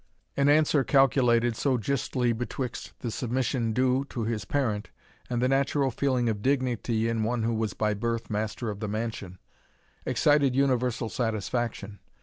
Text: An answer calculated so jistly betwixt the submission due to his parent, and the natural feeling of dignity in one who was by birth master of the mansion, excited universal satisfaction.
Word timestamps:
An 0.35 0.49
answer 0.49 0.83
calculated 0.83 1.55
so 1.55 1.77
jistly 1.77 2.35
betwixt 2.35 2.93
the 3.01 3.11
submission 3.11 3.71
due 3.71 4.03
to 4.05 4.23
his 4.23 4.45
parent, 4.45 4.89
and 5.29 5.43
the 5.43 5.47
natural 5.47 5.91
feeling 5.91 6.27
of 6.27 6.41
dignity 6.41 7.07
in 7.07 7.21
one 7.21 7.43
who 7.43 7.53
was 7.53 7.75
by 7.75 7.93
birth 7.93 8.27
master 8.27 8.71
of 8.71 8.79
the 8.79 8.87
mansion, 8.87 9.37
excited 10.03 10.55
universal 10.55 11.07
satisfaction. 11.07 11.99